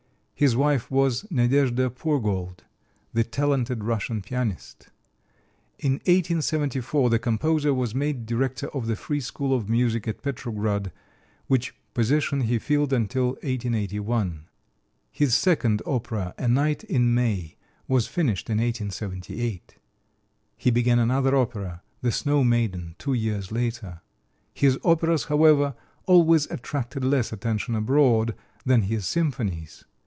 [0.33, 2.63] His wife was Nadejda Pourgold,
[3.13, 4.89] the talented Russian pianist.
[5.77, 10.91] In 1874 the composer was made director of the Free School of Music at Petrograd,
[11.45, 14.45] which position he filled until 1881.
[15.11, 17.55] His second opera, "A Night in May,"
[17.87, 19.75] was finished in 1878.
[20.57, 24.01] He began another opera, "The Snow Maiden," two years later.
[24.55, 25.75] His operas, however,
[26.07, 28.33] always attracted less attention abroad
[28.65, 29.85] than his symphonies.